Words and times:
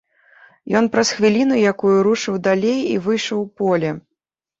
Ён 0.77 0.85
праз 0.93 1.09
хвіліну 1.17 1.59
якую 1.71 1.91
рушыў 2.07 2.39
далей 2.47 2.79
і 2.95 2.95
выйшаў 3.09 3.37
у 3.43 3.45
поле. 3.63 3.91